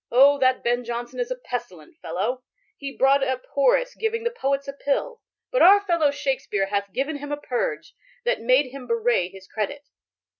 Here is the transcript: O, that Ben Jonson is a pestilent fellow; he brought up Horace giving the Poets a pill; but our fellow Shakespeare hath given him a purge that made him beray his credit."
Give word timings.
O, 0.11 0.39
that 0.39 0.63
Ben 0.63 0.83
Jonson 0.83 1.19
is 1.19 1.29
a 1.29 1.35
pestilent 1.35 1.95
fellow; 2.01 2.41
he 2.75 2.97
brought 2.97 3.23
up 3.23 3.45
Horace 3.53 3.93
giving 3.93 4.23
the 4.23 4.31
Poets 4.31 4.67
a 4.67 4.73
pill; 4.73 5.21
but 5.51 5.61
our 5.61 5.79
fellow 5.81 6.09
Shakespeare 6.09 6.65
hath 6.65 6.91
given 6.91 7.17
him 7.17 7.31
a 7.31 7.37
purge 7.37 7.93
that 8.25 8.41
made 8.41 8.71
him 8.71 8.87
beray 8.87 9.29
his 9.29 9.47
credit." 9.47 9.89